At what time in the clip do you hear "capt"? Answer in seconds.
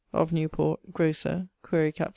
1.91-2.09